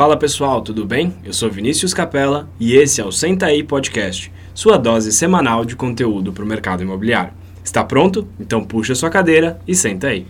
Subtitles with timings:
[0.00, 1.14] Fala pessoal, tudo bem?
[1.22, 5.76] Eu sou Vinícius Capella e esse é o Senta aí Podcast, sua dose semanal de
[5.76, 7.34] conteúdo para o mercado imobiliário.
[7.62, 8.26] Está pronto?
[8.40, 10.26] Então puxa sua cadeira e senta aí.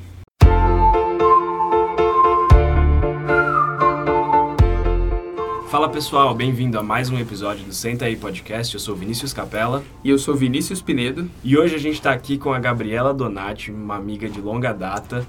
[5.71, 8.75] Fala pessoal, bem-vindo a mais um episódio do Senta aí Podcast.
[8.75, 11.31] Eu sou Vinícius Capella E eu sou Vinícius Pinedo.
[11.45, 15.25] e hoje a gente está aqui com a Gabriela Donati, uma amiga de longa data,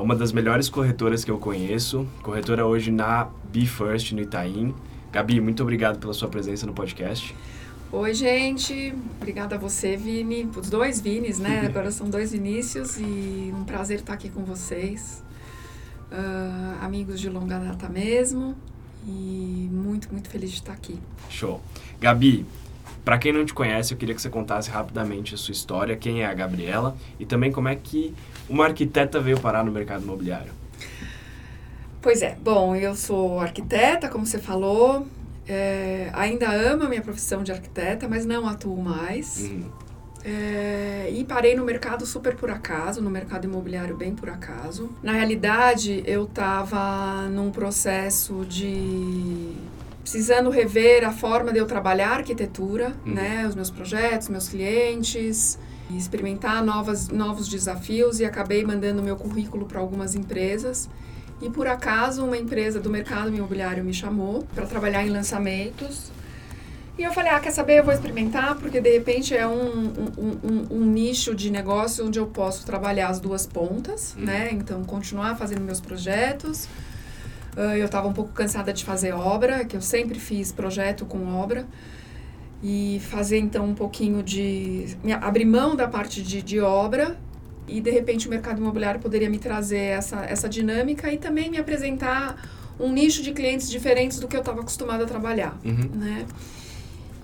[0.00, 4.74] uma das melhores corretoras que eu conheço, corretora hoje na Be First no Itaim.
[5.12, 7.34] Gabi, muito obrigado pela sua presença no podcast.
[7.92, 8.92] Oi, gente.
[9.16, 10.50] Obrigada a você, Vini.
[10.56, 11.62] Os dois Vinis, né?
[11.70, 15.22] Agora são dois Vinícius e um prazer estar aqui com vocês.
[16.10, 18.56] Ah, amigos de longa data mesmo.
[19.06, 20.98] E muito, muito feliz de estar aqui.
[21.30, 21.62] Show.
[22.00, 22.44] Gabi,
[23.04, 26.22] para quem não te conhece, eu queria que você contasse rapidamente a sua história, quem
[26.22, 28.12] é a Gabriela e também como é que
[28.48, 30.52] uma arquiteta veio parar no mercado imobiliário.
[32.00, 35.06] Pois é, bom, eu sou arquiteta, como você falou.
[35.48, 39.38] É, ainda amo a minha profissão de arquiteta, mas não atuo mais.
[39.40, 39.64] Uhum.
[40.24, 44.90] É, e parei no mercado super por acaso, no mercado imobiliário bem por acaso.
[45.02, 49.52] Na realidade, eu estava num processo de
[50.00, 53.14] precisando rever a forma de eu trabalhar a arquitetura, Uhum.
[53.14, 55.58] né, os meus projetos, meus clientes,
[55.90, 60.88] e experimentar novas, novos desafios e acabei mandando meu currículo para algumas empresas.
[61.40, 66.10] E por acaso uma empresa do mercado imobiliário me chamou para trabalhar em lançamentos.
[66.98, 69.52] E eu falei, ah, quer saber, eu vou experimentar, porque de repente é um,
[70.16, 74.24] um, um, um nicho de negócio onde eu posso trabalhar as duas pontas, Uhum.
[74.24, 74.48] né?
[74.52, 76.66] Então, continuar fazendo meus projetos.
[77.54, 81.34] Ah, eu estava um pouco cansada de fazer obra, que eu sempre fiz projeto com
[81.34, 81.66] obra.
[82.62, 84.96] E fazer, então, um pouquinho de...
[85.20, 87.16] abrir mão da parte de, de obra
[87.68, 91.58] e, de repente, o mercado imobiliário poderia me trazer essa, essa dinâmica e também me
[91.58, 92.36] apresentar
[92.80, 95.90] um nicho de clientes diferentes do que eu estava acostumada a trabalhar Uhum.
[95.94, 96.26] né?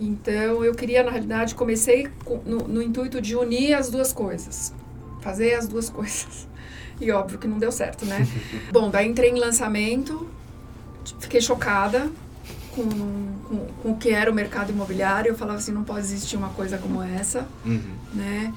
[0.01, 4.73] Então eu queria, na realidade, comecei com- no, no intuito de unir as duas coisas,
[5.21, 6.49] fazer as duas coisas.
[7.01, 8.27] E óbvio que não deu certo, né?
[8.73, 10.29] Bom, daí entrei em lançamento,
[11.21, 12.11] fiquei chocada
[12.75, 12.83] com,
[13.49, 15.31] com, com o que era o mercado imobiliário.
[15.31, 17.81] Eu falava assim, não pode existir uma coisa como essa Uhum.
[18.15, 18.53] né?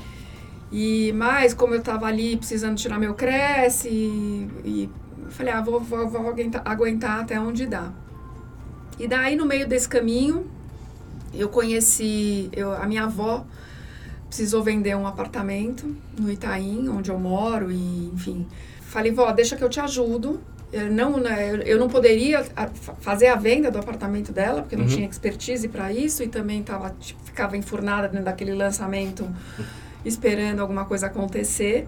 [0.72, 4.90] E mais, como eu tava ali precisando tirar meu cresce e, e
[5.30, 7.92] falei, ah, vou, vou, vou aguentar, aguentar até onde dá.
[9.00, 10.48] E daí, no meio desse caminho,
[11.34, 13.46] eu conheci, eu, a minha avó
[14.28, 18.46] precisou vender um apartamento no Itaim, onde eu moro, e enfim.
[18.82, 20.42] Falei, vó, deixa que eu te ajudo.
[20.78, 22.44] Eu não, né, eu- não poderia
[23.00, 24.90] fazer a venda do apartamento dela, porque não Uhum.
[24.90, 29.26] tinha expertise para isso, e também tava, tipo, ficava enfurnada dentro daquele lançamento,
[30.04, 31.88] esperando alguma coisa acontecer.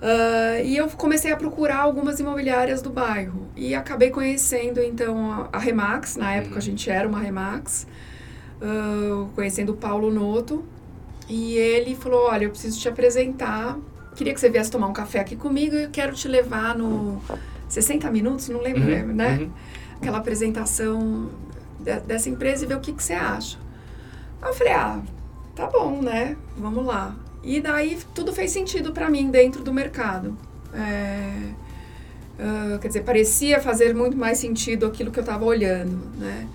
[0.00, 3.46] Ah, e eu comecei a procurar algumas imobiliárias do bairro.
[3.54, 6.16] E acabei conhecendo, então, a, a Remax.
[6.16, 6.58] Na época, Uhum.
[6.58, 7.86] a gente era uma Remax.
[8.60, 10.64] Ah, conhecendo o Paulo Noto.
[11.28, 13.76] E ele falou, olha, eu preciso te apresentar.
[14.14, 17.20] Queria que você viesse tomar um café aqui comigo e eu quero te levar no
[17.68, 19.14] 60 minutos, não lembro, Uhum.
[19.14, 19.38] né?
[19.40, 19.50] Uhum.
[20.00, 21.30] Aquela apresentação
[21.80, 23.58] de- dessa empresa e ver o que, que você acha.
[24.42, 25.00] Aí eu falei, ah,
[25.54, 26.36] tá bom, né?
[26.56, 27.14] Vamos lá.
[27.42, 30.36] E daí tudo fez sentido para mim dentro do mercado.
[30.74, 31.30] É,
[32.38, 36.46] ah, quer dizer, parecia fazer muito mais sentido aquilo que eu estava olhando, né?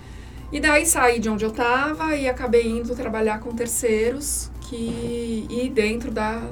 [0.52, 5.70] E daí saí de onde eu estava e acabei indo trabalhar com terceiros que e
[5.74, 6.42] dentro da,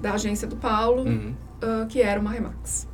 [0.00, 1.34] da agência do Paulo, Uhum.
[1.60, 2.86] ah, que era uma Remax.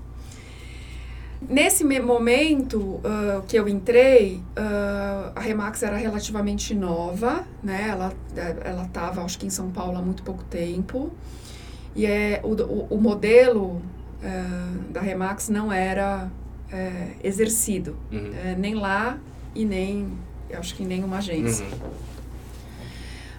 [1.49, 7.88] Nesse me- momento ah, que eu entrei, ah, a Remax era relativamente nova, né?
[7.91, 8.12] Ela
[8.65, 11.10] ela estava, acho que em São Paulo há muito pouco tempo.
[11.97, 13.81] E é, o, o, o modelo
[14.22, 16.31] ah, da Remax não era
[16.72, 18.31] eh, exercido, Uhum.
[18.44, 19.19] eh, nem lá
[19.55, 20.09] e nem,
[20.53, 21.65] acho que em nenhuma agência.
[21.66, 22.05] Uhum.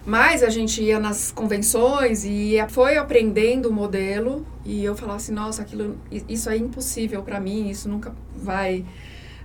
[0.06, 5.32] Mas a gente ia nas convenções e foi aprendendo o modelo e eu falava assim,
[5.32, 8.84] nossa, aquilo, isso é impossível para mim, isso nunca vai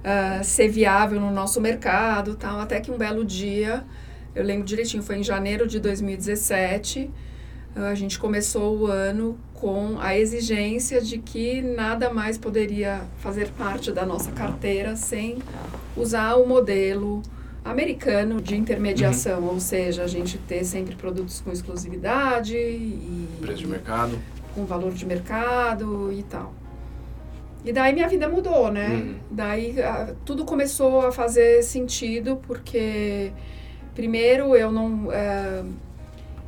[0.03, 2.59] ah, ser viável no nosso mercado, tal.
[2.59, 3.83] Até que um belo dia,
[4.35, 7.09] eu lembro direitinho, foi em janeiro de 2017,
[7.75, 13.49] ah, a gente começou o ano com a exigência de que nada mais poderia fazer
[13.49, 15.39] parte da nossa carteira sem
[15.97, 17.23] usar o modelo
[17.63, 23.67] americano de intermediação, ou seja, a gente ter sempre produtos com exclusividade e Preço de
[23.67, 24.19] mercado.
[24.55, 26.53] com valor de mercado e tal.
[27.63, 28.87] E daí minha vida mudou, né?
[28.87, 29.15] Uhum.
[29.29, 33.31] Daí ah, tudo começou a fazer sentido porque
[33.93, 35.63] primeiro eu não eh,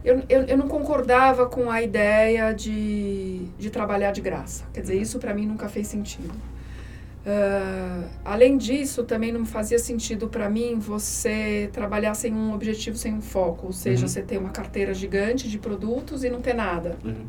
[0.04, 4.66] eu, eu, eu não concordava com a ideia de, de trabalhar de graça.
[4.74, 6.34] Quer dizer, isso para mim nunca fez sentido.
[7.26, 13.14] Uh, além disso, também não fazia sentido para mim você trabalhar sem um objetivo, sem
[13.14, 13.68] um foco.
[13.68, 14.08] Ou seja, uhum.
[14.10, 16.98] você ter uma carteira gigante de produtos e não ter nada.
[17.04, 17.26] Uhum.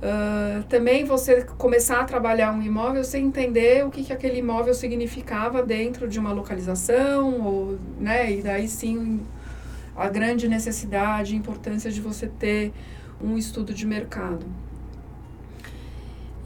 [0.00, 4.72] Uh, também você começar a trabalhar um imóvel sem entender o que, que aquele imóvel
[4.72, 9.20] significava dentro de uma localização, ou, né, e daí sim
[9.94, 12.72] a grande necessidade e importância de você ter
[13.22, 14.46] um estudo de mercado.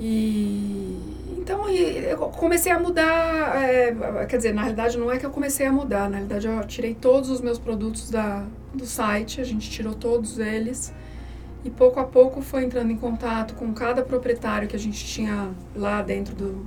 [0.00, 1.03] E
[1.44, 5.66] então eu comecei a mudar, é, quer dizer, na realidade não é que eu comecei
[5.66, 9.70] a mudar, na realidade eu tirei todos os meus produtos da, do site, a gente
[9.70, 10.90] tirou todos eles
[11.62, 15.50] e pouco a pouco foi entrando em contato com cada proprietário que a gente tinha
[15.76, 16.66] lá dentro do,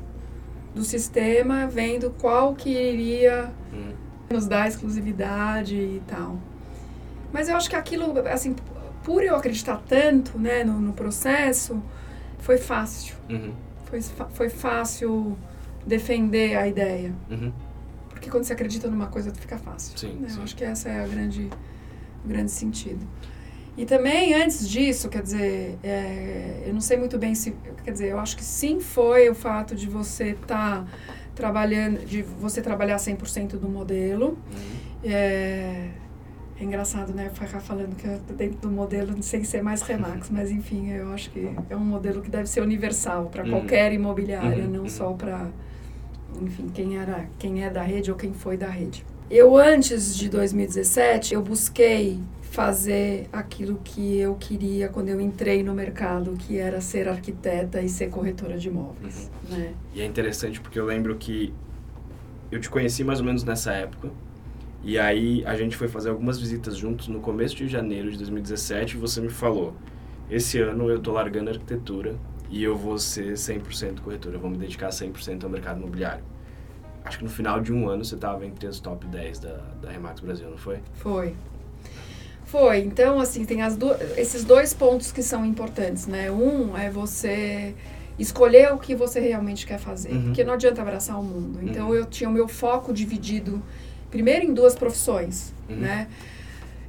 [0.76, 3.94] do sistema, vendo qual que iria hum.
[4.30, 6.38] nos dar exclusividade e tal.
[7.34, 8.56] Mas eu acho que aquilo, assim,
[9.04, 11.82] por eu acreditar tanto né, no, no processo,
[12.38, 13.16] foi fácil.
[13.28, 13.67] Uhum.
[13.90, 15.38] Foi, foi fácil
[15.86, 17.14] defender a ideia.
[17.30, 17.52] Uhum.
[18.10, 19.98] Porque quando você acredita numa coisa, fica fácil.
[19.98, 20.30] Sim, né?
[20.30, 20.38] sim.
[20.38, 21.50] Eu acho que essa é a grande,
[22.24, 23.08] o grande sentido.
[23.78, 27.56] E também, antes disso, quer dizer, é, eu não sei muito bem se...
[27.84, 30.88] Quer dizer, eu acho que sim foi o fato de você estar tá
[31.36, 32.04] trabalhando...
[32.04, 34.30] De você trabalhar 100% do modelo.
[34.30, 34.38] Uhum.
[35.04, 35.90] É,
[36.60, 37.30] é engraçado, né?
[37.30, 41.30] Ficar falando que eu dentro do modelo sem ser mais Remax, mas enfim, eu acho
[41.30, 43.52] que é um modelo que deve ser universal para uhum.
[43.52, 44.72] qualquer imobiliária, uhum.
[44.72, 44.90] não uhum.
[44.90, 45.50] só para,
[46.42, 49.06] enfim, quem era, quem é da rede ou quem foi da rede.
[49.30, 55.76] Eu antes de 2017, eu busquei fazer aquilo que eu queria quando eu entrei no
[55.76, 59.58] mercado, que era ser arquiteta e ser corretora de imóveis, uhum.
[59.58, 59.74] né?
[59.94, 61.54] E é interessante porque eu lembro que
[62.50, 64.10] eu te conheci mais ou menos nessa época
[64.84, 68.96] e aí a gente foi fazer algumas visitas juntos no começo de janeiro de 2017
[68.96, 69.74] e você me falou:
[70.30, 72.16] esse ano eu tô largando a arquitetura
[72.50, 76.24] e eu vou ser 100% corretora, eu vou me dedicar 100% ao mercado imobiliário.
[77.04, 79.90] Acho que no final de um ano você estava entre as top 10 da, da
[79.90, 80.80] Remax Brasil, não foi?
[80.94, 81.34] Foi.
[82.44, 82.80] Foi.
[82.80, 86.32] Então, assim, tem as do, esses dois pontos que são importantes, né?
[86.32, 87.76] Um é você
[88.18, 90.24] escolher o que você realmente quer fazer, uhum.
[90.24, 91.60] porque não adianta abraçar o mundo.
[91.62, 91.96] Então, uhum.
[91.96, 93.62] eu tinha o meu foco dividido
[94.10, 95.78] primeiro em duas profissões, uhum.
[95.78, 96.08] né?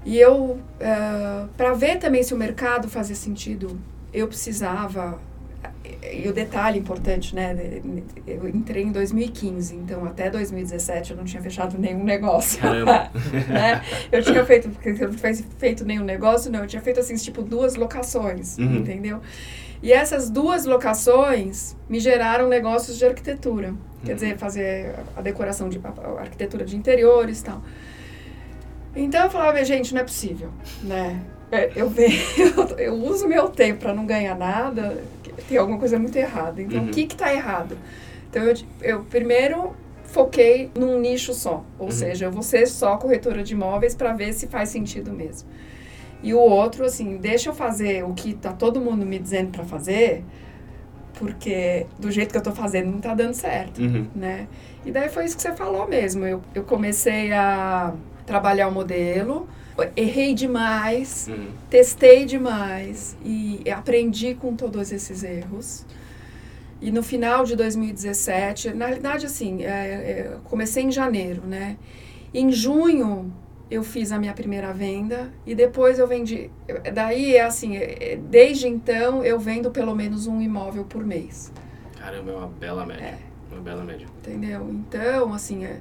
[0.05, 3.79] E eu, uh, eh, para ver também se o mercado fazia sentido,
[4.13, 5.19] eu precisava.
[6.01, 7.81] E o detalhe importante, né?
[8.27, 12.61] Eu entrei em 2015, então até 2017 eu não tinha fechado nenhum negócio.
[13.49, 13.83] né?
[14.13, 16.61] Eu tinha feito, porque eu não tinha feito nenhum negócio, não.
[16.61, 18.77] Eu tinha feito assim, tipo, duas locações, uhum.
[18.77, 19.21] entendeu?
[19.83, 23.75] E essas duas locações me geraram negócios de arquitetura.
[24.05, 24.39] Quer dizer, uhum.
[24.39, 27.63] fazer a decoração de a arquitetura de interiores e tal.
[28.95, 30.51] Então eu falava, gente, não é possível,
[30.83, 31.21] né?
[31.51, 35.03] É, eu, eu, eu uso meu tempo para não ganhar nada,
[35.49, 36.61] tem alguma coisa muito errada.
[36.63, 36.89] Então, uhum.
[36.89, 37.77] o que que tá errado?
[38.31, 39.75] Então, eu, eu primeiro
[40.05, 41.65] foquei num nicho só.
[41.79, 41.93] Ou uhum.
[41.93, 45.49] seja, eu vou ser só corretora de imóveis para ver se faz sentido mesmo.
[46.23, 49.65] E o outro, assim, deixa eu fazer o que tá todo mundo me dizendo para
[49.65, 50.25] fazer,
[51.15, 54.07] porque do jeito que eu tô fazendo não tá dando certo, uhum.
[54.15, 54.49] né?
[54.85, 56.25] E daí foi isso que você falou mesmo.
[56.25, 57.93] Eu, eu comecei a
[58.27, 59.49] trabalhar o modelo,
[59.97, 61.49] errei demais, uhum.
[61.71, 65.87] testei demais e aprendi com todos esses erros.
[66.81, 71.77] E no final de 2017, na realidade, assim, é, é, comecei em janeiro, né?
[72.33, 73.33] Em junho,
[73.71, 76.51] eu fiz a minha primeira venda e depois eu vendi.
[76.95, 81.53] Daí é assim, é, é, desde então eu vendo pelo menos um imóvel por mês.
[81.99, 83.05] Caramba, é uma bela média.
[83.05, 83.19] É.
[83.53, 84.07] Uma bela média.
[84.19, 84.69] Entendeu?
[84.71, 85.81] Então, assim, é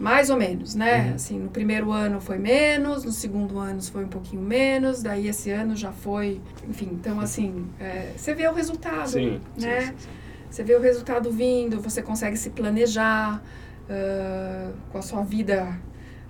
[0.00, 1.08] mais ou menos, né?
[1.08, 1.14] Uhum.
[1.14, 5.50] Assim, no primeiro ano foi menos, no segundo ano foi um pouquinho menos, daí esse
[5.50, 9.82] ano já foi, enfim, então assim, é, você vê o resultado, sim, né?
[9.82, 10.08] Sim, sim,
[10.50, 13.42] você vê o resultado vindo, você consegue se planejar
[13.90, 15.78] uh, com a sua vida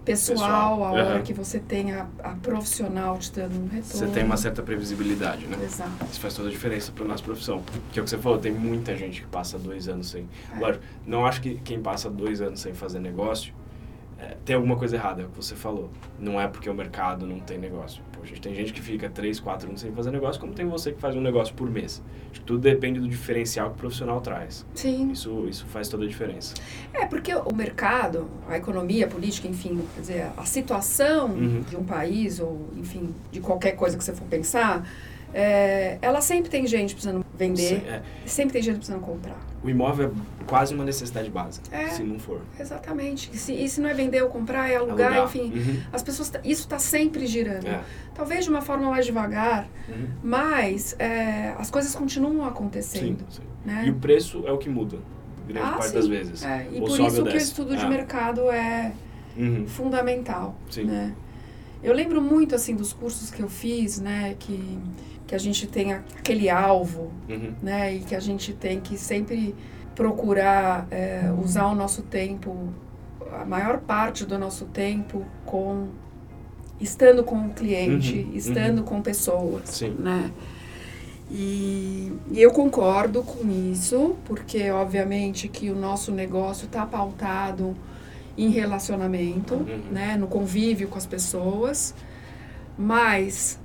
[0.04, 0.84] pessoal, pessoal.
[0.84, 1.22] a hora uhum.
[1.22, 3.84] que você tem a, a, profissional te dando um retorno.
[3.84, 5.56] Você tem uma certa previsibilidade, né?
[5.62, 5.92] Exato.
[6.10, 7.62] Isso faz toda a diferença para nossa profissão.
[7.92, 10.28] Que é o que você falou, tem muita gente que passa dois anos sem.
[10.56, 10.58] É.
[10.58, 13.54] Lógico, não acho que quem passa dois anos sem fazer negócio
[14.20, 15.90] é, tem alguma coisa errada, é o que você falou.
[16.18, 18.02] Não é porque o mercado não tem negócio.
[18.22, 21.00] Gente, tem gente que fica 3, 4 anos sem fazer negócio, como tem você que
[21.00, 22.02] faz um negócio por mês.
[22.30, 24.66] Acho que tudo depende do diferencial que o profissional traz.
[24.74, 25.10] Sim.
[25.10, 26.54] Isso, isso faz toda a diferença.
[26.92, 31.62] É, porque o mercado, a economia, a política, enfim, quer dizer, a situação uhum.
[31.62, 34.86] de um país, ou enfim, de qualquer coisa que você for pensar,
[35.32, 38.02] é, ela sempre tem gente precisando vender, é.
[38.26, 39.38] sempre tem gente precisando comprar.
[39.64, 42.42] O imóvel é quase uma necessidade básica, é, se não for.
[42.58, 43.30] Exatamente.
[43.32, 45.24] E se, e se não é vender ou comprar, é alugar, alugar.
[45.24, 45.52] enfim.
[45.54, 45.80] Uhum.
[45.92, 47.66] As pessoas, isso está sempre girando.
[47.66, 47.82] É.
[48.14, 50.06] Talvez de uma forma mais devagar, uhum.
[50.22, 53.24] mas é, as coisas continuam acontecendo.
[53.30, 53.42] Sim, sim.
[53.64, 53.84] Né?
[53.86, 54.98] E o preço é o que muda
[55.46, 55.94] grande Ah, parte sim.
[55.94, 56.44] das vezes.
[56.44, 57.88] É, e Ou por isso que o estudo de Ah.
[57.88, 58.92] mercado é
[59.36, 59.66] Uhum.
[59.66, 60.84] fundamental, Sim.
[60.84, 61.14] né?
[61.82, 64.78] Eu lembro muito, assim, dos cursos que eu fiz, né, que,
[65.30, 67.52] que a gente tem aquele alvo, Uhum.
[67.62, 69.54] né, e que a gente tem que sempre
[69.94, 72.70] procurar é, usar o nosso tempo,
[73.40, 75.86] a maior parte do nosso tempo com
[76.80, 79.94] estando com o cliente, Uhum, estando com pessoas, Sim.
[80.00, 80.32] né?
[81.30, 87.76] E, e eu concordo com isso, porque obviamente que o nosso negócio está pautado
[88.36, 89.80] em relacionamento, Uhum.
[89.92, 91.94] né, no convívio com as pessoas,
[92.76, 93.59] mas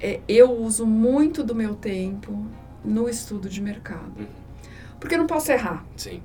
[0.00, 2.46] é, eu uso muito do meu tempo
[2.84, 4.26] no estudo de mercado, Uhum.
[5.00, 5.84] porque eu não posso errar.
[5.96, 6.22] Sim.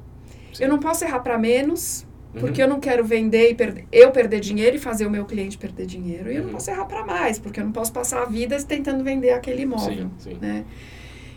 [0.60, 2.42] Eu não posso errar para menos, Uhum.
[2.42, 5.58] porque eu não quero vender e perder, eu perder dinheiro e fazer o meu cliente
[5.58, 6.32] perder dinheiro.
[6.32, 6.54] E eu não Uhum.
[6.56, 10.10] posso errar para mais, porque eu não posso passar a vida tentando vender aquele imóvel,
[10.20, 10.38] Sim, sim.
[10.42, 10.64] né?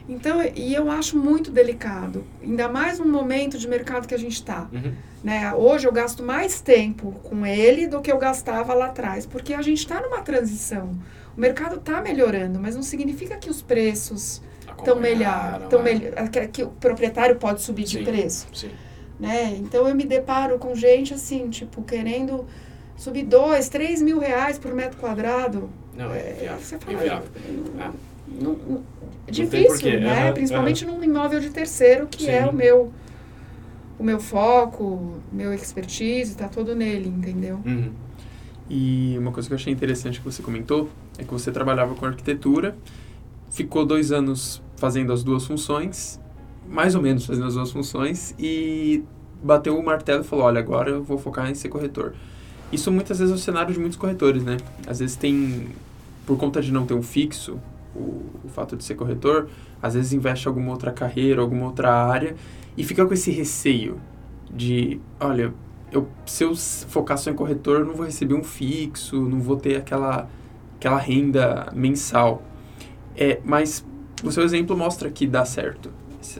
[0.08, 4.34] Então, e eu acho muito delicado, ainda mais no momento de mercado que a gente
[4.34, 4.68] está.
[4.72, 4.92] Uhum.
[5.24, 5.52] Né?
[5.54, 9.60] Hoje eu gasto mais tempo com ele do que eu gastava lá atrás, porque a
[9.62, 10.94] gente está numa transição.
[11.36, 14.40] O mercado está melhorando, mas não significa que os preços
[14.78, 15.82] estão melhor, Acompanharam, estão é.
[15.82, 18.04] melhor, que, que o proprietário pode subir de Sim.
[18.04, 18.70] preço, Sim.
[19.20, 19.54] né?
[19.58, 22.46] Então eu me deparo com gente assim, tipo, querendo
[22.96, 25.68] subir dois, três mil reais por metro quadrado.
[25.94, 26.60] Não, é É, inviável.
[26.64, 27.28] você fala, Inviável.
[27.80, 27.92] Ah.
[28.28, 28.82] Não, não-
[29.28, 30.24] é tem difícil, né?
[30.24, 32.48] aham, Principalmente num imóvel de terceiro, que é Sim.
[32.48, 32.92] o meu
[33.98, 37.60] o meu foco, meu expertise, tá todo nele, entendeu?
[37.64, 37.92] Uhum.
[38.68, 42.04] E uma coisa que eu achei interessante que você comentou é que você trabalhava com
[42.04, 42.76] arquitetura,
[43.50, 46.20] ficou dois anos fazendo as duas funções,
[46.68, 49.04] mais ou menos fazendo as duas funções, e
[49.42, 52.14] bateu o martelo e falou: Olha, agora eu vou focar em ser corretor.
[52.72, 54.56] Isso muitas vezes é o cenário de muitos corretores, né?
[54.86, 55.68] Às vezes tem,
[56.26, 57.58] por conta de não ter um fixo,
[57.94, 59.48] o, o fato de ser corretor,
[59.80, 62.34] às vezes investe alguma outra carreira, alguma outra área,
[62.76, 64.00] e fica com esse receio
[64.52, 65.54] de: Olha,
[65.90, 69.56] eu, se eu focar só em corretor, eu não vou receber um fixo, não vou
[69.56, 70.28] ter aquela,
[70.76, 72.42] aquela renda mensal.
[73.16, 73.84] É, mas
[74.22, 75.90] o seu exemplo mostra que dá certo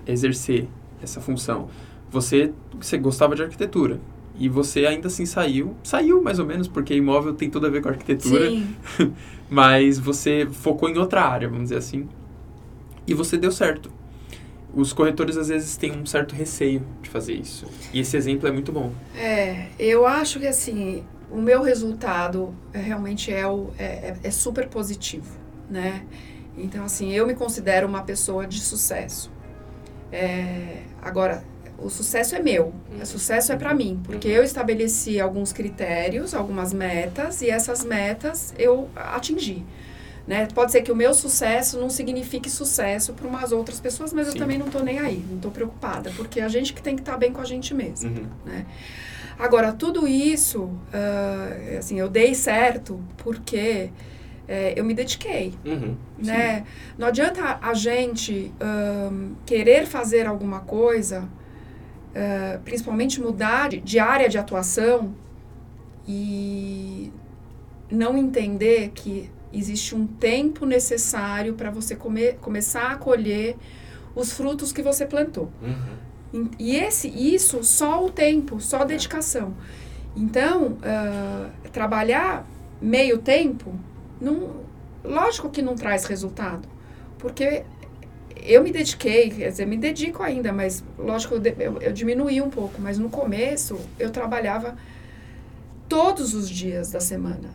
[0.06, 0.68] exercer
[1.02, 1.68] essa função.
[2.10, 4.00] Você, você gostava de arquitetura
[4.38, 7.82] e você ainda assim saiu, saiu mais ou menos, porque imóvel tem tudo a ver
[7.82, 8.50] com arquitetura,
[9.48, 12.08] mas você focou em outra área, vamos dizer assim,
[13.06, 13.90] e você deu certo.
[14.76, 17.66] Os corretores às vezes têm um certo receio de fazer isso.
[17.92, 18.92] E esse exemplo é muito bom.
[19.16, 24.30] é, eu acho que assim, o meu resultado é, realmente é, o, é, é- é
[24.30, 25.32] super positivo,
[25.70, 26.04] né?
[26.58, 29.30] Então, assim, eu me considero uma pessoa de sucesso.
[30.12, 31.42] É, agora,
[31.78, 36.72] o sucesso é meu, o sucesso é para mim, porque eu estabeleci alguns critérios, algumas
[36.72, 39.64] metas, e essas metas eu atingi.
[40.26, 40.48] Né?
[40.52, 44.32] Pode ser que o meu sucesso não signifique sucesso para umas outras pessoas, mas Sim.
[44.34, 47.02] eu também não estou nem aí, não estou preocupada, porque a gente que tem que
[47.02, 48.10] estar bem com a gente mesmo.
[48.10, 48.26] Uhum.
[49.38, 53.90] Agora, tudo isso, ah, assim, eu dei certo porque
[54.48, 55.94] eh, eu me dediquei, Uhum.
[56.18, 56.64] né?
[56.98, 61.28] Não adianta a gente ahn, querer fazer alguma coisa,
[62.14, 65.14] ah, principalmente mudar de área de atuação
[66.08, 67.12] e
[67.90, 73.56] não entender que existe um tempo necessário para você comer, começar a colher
[74.14, 75.50] os frutos que você plantou.
[75.62, 76.50] Uhum.
[76.58, 79.54] E esse, isso só o tempo, só a dedicação.
[80.16, 82.46] Então, ah, trabalhar
[82.80, 83.74] meio tempo,
[84.20, 84.64] não,
[85.04, 86.68] lógico que não traz resultado.
[87.18, 87.64] Porque
[88.36, 92.50] eu me dediquei, quer dizer, me dedico ainda, mas lógico, eu, eu, eu diminuí um
[92.50, 92.80] pouco.
[92.80, 94.76] Mas no começo, eu trabalhava
[95.88, 97.50] todos os dias da semana,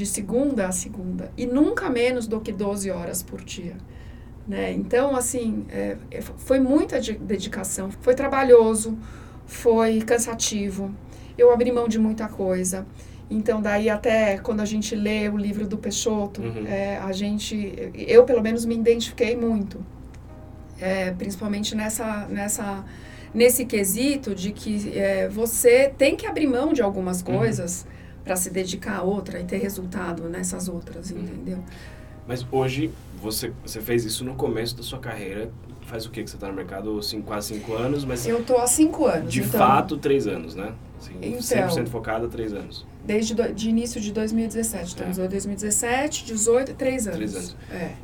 [0.00, 3.76] de segunda a segunda, e nunca menos do que 12 horas por dia.
[4.48, 4.72] Né?
[4.72, 8.96] Então, assim, é, é, foi muita de- dedicação, foi trabalhoso,
[9.46, 10.90] foi cansativo,
[11.36, 12.86] eu abri mão de muita coisa.
[13.28, 16.66] Então, daí até quando a gente lê o livro do Peixoto, Uhum.
[16.66, 17.54] é, a gente,
[17.94, 19.76] eu pelo menos me identifiquei muito,
[20.82, 22.82] É, principalmente nessa, nessa,
[23.34, 27.86] nesse quesito de que é, você tem que abrir mão de algumas coisas
[28.30, 31.58] para se dedicar a outra e ter resultado nessas outras, entendeu?
[32.28, 35.50] Mas hoje, você, você fez isso no começo da sua carreira.
[35.80, 37.02] Faz o que que você está no mercado?
[37.02, 39.32] Cinco, quase cinco anos, mas Eu tô há cinco anos.
[39.32, 40.72] de então, fato, três anos, né?
[40.96, 41.40] Assim, Então.
[41.40, 42.86] 100% focada, três anos.
[43.04, 44.84] Desde do, de início de 2017.
[44.84, 47.16] Estamos em 2017, 18, três anos.
[47.16, 47.56] Três anos.
[47.72, 47.94] É.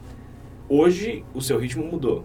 [0.68, 2.24] Hoje, o seu ritmo mudou.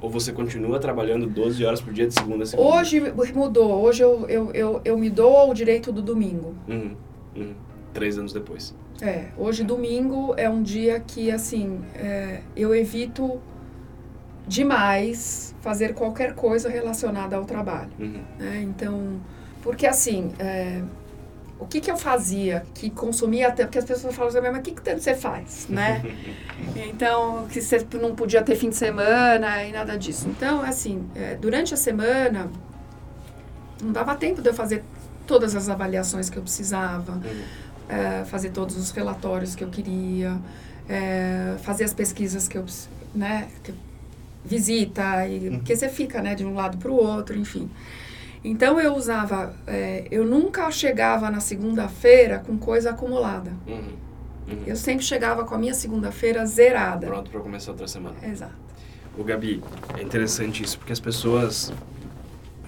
[0.00, 2.68] Ou você continua trabalhando 12 horas por dia de segunda a segunda?
[2.70, 3.00] Hoje
[3.34, 3.82] mudou.
[3.82, 6.54] Hoje eu, eu, eu, eu me dou o direito do domingo.
[6.68, 6.96] Uhum, uhum.
[7.92, 8.74] Três anos depois.
[9.00, 13.40] É, hoje domingo é um dia que, assim, é, eu evito
[14.46, 17.90] demais fazer qualquer coisa relacionada ao trabalho.
[17.98, 18.22] Uhum.
[18.38, 18.60] né?
[18.62, 19.20] Então,
[19.62, 20.82] porque assim, é,
[21.58, 23.68] o que, que eu fazia que consumia tempo?
[23.68, 26.02] Porque as pessoas falam assim, mas o que, que tanto você faz, né?
[26.76, 30.28] então, que você não podia ter fim de semana e nada disso.
[30.28, 32.50] Então, assim, é, durante a semana,
[33.82, 34.84] não dava tempo de eu fazer
[35.26, 37.42] todas as avaliações que eu precisava, Uhum.
[37.88, 40.36] é, fazer todos os relatórios que eu queria,
[40.88, 42.64] é, fazer as pesquisas que eu,
[43.14, 43.76] né, que eu-
[44.44, 45.56] visita, e, Uhum.
[45.58, 47.70] porque você fica, né, de um lado para o outro, enfim.
[48.44, 53.52] Então eu usava, é, eu nunca chegava na segunda-feira com coisa acumulada.
[53.66, 53.76] Uhum.
[54.46, 54.62] Uhum.
[54.66, 57.06] Eu sempre chegava com a minha segunda-feira zerada.
[57.06, 58.16] Pronto para começar outra semana.
[58.22, 58.52] Exato.
[59.16, 59.62] O Gabi,
[59.98, 61.72] é interessante isso, porque as pessoas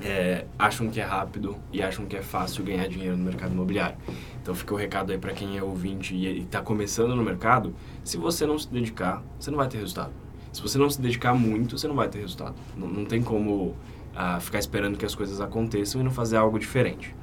[0.02, 3.96] é, acham que é rápido e acham que é fácil ganhar dinheiro no mercado imobiliário.
[4.42, 7.74] Então fica o recado aí para quem é ouvinte e está começando no mercado,
[8.04, 10.12] se você não se dedicar, você não vai ter resultado.
[10.52, 12.54] Se você não se dedicar muito, você não vai ter resultado.
[12.76, 13.76] Não, não tem como
[14.14, 17.14] ah, ficar esperando que as coisas aconteçam e não fazer algo diferente.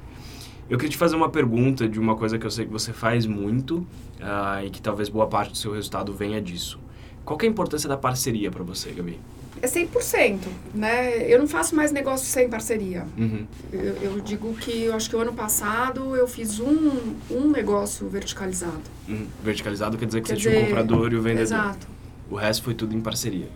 [0.68, 3.26] Eu queria te fazer uma pergunta de uma coisa que eu sei que você faz
[3.26, 3.86] muito
[4.20, 6.78] ah, e que talvez boa parte do seu resultado venha disso.
[7.24, 9.18] Qual é a importância da parceria para você, Gabi?
[9.62, 10.38] É 100%,
[10.74, 11.30] né?
[11.32, 13.06] Eu não faço mais negócio sem parceria.
[13.16, 13.46] Uhum.
[13.72, 18.08] Eu, eu digo que eu acho que o ano passado eu fiz um, um negócio
[18.08, 18.82] verticalizado.
[19.08, 19.26] Uhum.
[19.42, 21.42] Verticalizado quer dizer que Quer você tinha o dizer, comprador e o vendedor.
[21.42, 21.86] Exato.
[22.30, 23.48] O resto foi tudo em parceria.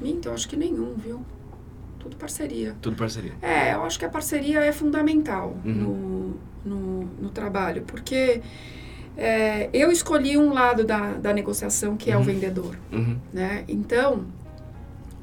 [0.00, 1.20] Minto, eu acho que nenhum, viu?
[1.98, 2.74] Tudo parceria.
[2.82, 3.32] Tudo parceria.
[3.40, 6.36] É, eu acho que a parceria é fundamental Uhum.
[6.64, 8.42] no, no, no trabalho, porque
[9.16, 12.24] é, eu escolhi um lado da, da negociação que é o Uhum.
[12.26, 13.16] vendedor, Uhum.
[13.32, 13.64] né?
[13.68, 14.26] Então,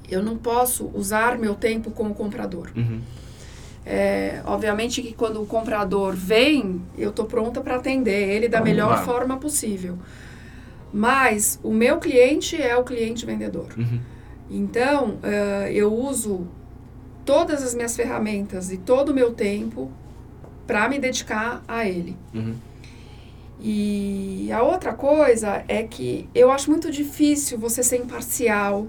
[0.10, 2.72] eu não posso usar meu tempo com o comprador.
[2.76, 3.02] Uhum.
[3.86, 8.92] É, obviamente que quando o comprador vem, eu estou pronta para atender ele da melhor
[8.92, 9.04] lá.
[9.04, 9.98] forma possível.
[10.94, 13.68] Mas o meu cliente é o cliente vendedor.
[13.78, 14.00] Uhum.
[14.50, 16.48] Então, eh, eu uso
[17.26, 19.92] todas as minhas ferramentas e todo o meu tempo
[20.68, 22.16] para me dedicar a ele.
[22.34, 22.56] Uhum.
[23.60, 28.88] E a outra coisa é que eu acho muito difícil você ser imparcial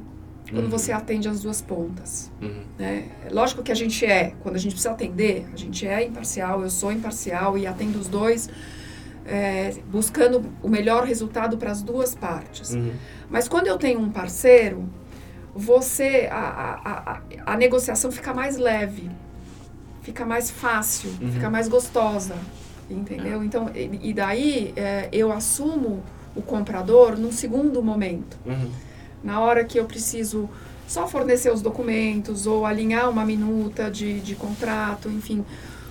[0.54, 0.70] quando Uhum.
[0.70, 2.30] você atende as duas pontas.
[2.40, 2.62] Uhum.
[2.78, 3.04] Né?
[3.30, 6.70] Lógico que a gente é, quando a gente precisa atender, a gente é imparcial, eu
[6.70, 8.48] sou imparcial e atendo os dois,
[9.26, 12.70] eh, buscando o melhor resultado para as duas partes.
[12.74, 12.92] Uhum.
[13.28, 14.88] Mas quando eu tenho um parceiro,
[15.54, 17.12] você a, a,
[17.46, 19.10] a, a negociação fica mais leve,
[20.02, 21.32] fica mais fácil, Uhum.
[21.32, 22.34] fica mais gostosa,
[22.90, 23.42] entendeu?
[23.42, 26.02] Então e, e daí é, eu assumo
[26.36, 28.70] o comprador num segundo momento, Uhum.
[29.24, 30.48] Na hora que eu preciso
[30.86, 35.44] só fornecer os documentos ou alinhar uma minuta de, de contrato, enfim,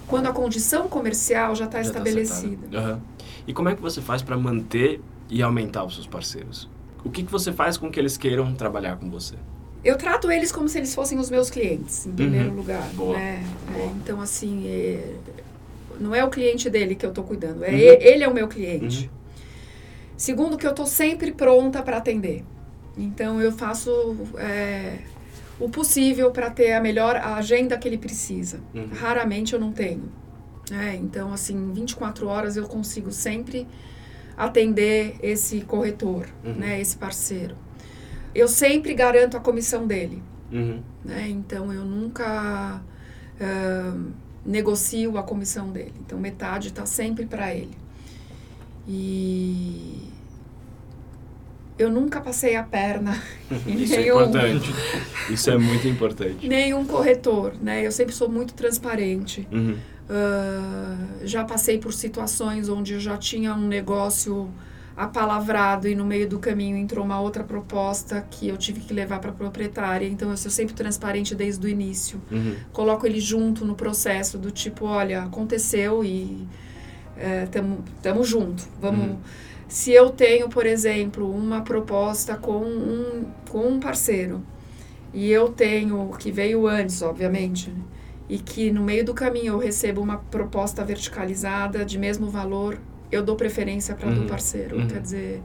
[0.08, 2.68] quando a condição comercial já está tá estabelecida.
[2.68, 2.78] acertado.
[2.78, 3.02] Aham.
[3.48, 6.70] E como é que você faz para manter e aumentar os seus parceiros?
[7.04, 9.36] O que, que você faz com que eles queiram trabalhar com você?
[9.84, 12.56] Eu trato eles como se eles fossem os meus clientes, em primeiro Uhum.
[12.56, 12.88] lugar.
[12.94, 13.18] Boa.
[13.18, 13.44] Né?
[13.68, 13.92] É, Boa.
[13.98, 15.16] então, assim, é,
[16.00, 17.76] não é o cliente dele que eu estou cuidando, é Uhum.
[18.00, 19.10] ele é o meu cliente.
[19.12, 19.24] Uhum.
[20.16, 22.46] Segundo, que eu estou sempre pronta para atender.
[22.98, 25.00] Então, eu faço é,
[25.60, 28.60] o possível para ter a melhor agenda que ele precisa.
[28.74, 28.90] Uhum.
[28.94, 30.12] Raramente eu não tenho.
[30.72, 33.68] É, então, assim, em 24 horas eu consigo sempre
[34.38, 36.54] atender esse corretor, Uhum.
[36.54, 37.56] né, esse parceiro.
[38.34, 40.22] Eu sempre garanto a comissão dele.
[40.52, 40.82] Uhum.
[41.04, 41.28] né?
[41.30, 42.80] Então eu nunca
[43.42, 44.12] ahn,
[44.46, 45.94] negocio a comissão dele.
[46.00, 47.76] Então metade está sempre para ele.
[48.88, 50.10] E
[51.78, 53.22] eu nunca passei a perna
[53.68, 54.74] em Isso é nenhum, importante.
[55.30, 56.48] Isso é muito importante.
[56.48, 57.86] nenhum corretor, né?
[57.86, 59.48] Eu sempre sou muito transparente.
[59.52, 59.78] Uhum.
[60.10, 64.50] Ah, já passei por situações onde eu já tinha um negócio
[64.96, 69.20] apalavrado e no meio do caminho entrou uma outra proposta que eu tive que levar
[69.20, 70.06] para a proprietária.
[70.06, 72.22] Então eu sou sempre transparente desde o início.
[72.30, 72.56] Uhum.
[72.72, 76.46] Coloco ele junto no processo do tipo, olha, aconteceu e
[77.18, 78.64] é, tamo, tamo junto.
[78.80, 79.06] Vamos.
[79.06, 79.18] Uhum.
[79.74, 84.44] Se eu tenho, por exemplo, uma proposta com um, com um parceiro
[85.12, 87.82] e eu tenho que veio antes, obviamente, né?
[88.30, 92.78] e que no meio do caminho eu recebo uma proposta verticalizada de mesmo valor,
[93.12, 94.14] eu dou preferência para Uhum.
[94.22, 94.78] do parceiro.
[94.78, 94.88] Uhum.
[94.88, 95.42] Quer dizer,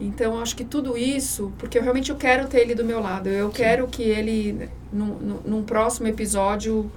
[0.00, 3.28] então acho que tudo isso, porque eu realmente eu quero ter ele do meu lado,
[3.28, 3.56] eu Sim.
[3.56, 6.88] quero que ele num, num- próximo episódio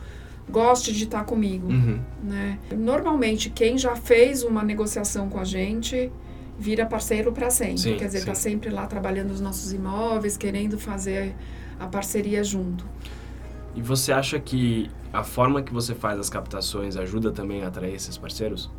[0.48, 2.00] goste de estar comigo, Uhum.
[2.24, 2.60] né?
[2.72, 6.12] Normalmente quem já fez uma negociação com a gente
[6.58, 8.26] vira parceiro para sempre, Sim, quer dizer, sim.
[8.26, 11.36] tá sempre lá trabalhando os nossos imóveis, querendo fazer
[11.80, 12.86] a parceria junto.
[13.76, 17.94] E você acha que a forma que você faz as captações ajuda também a atrair
[17.94, 18.72] esses parceiros?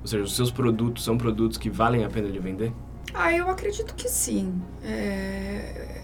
[0.00, 2.72] Ou seja, os seus produtos são produtos que valem a pena de vender?
[3.12, 4.60] Ah, eu acredito que sim.
[4.82, 6.00] É,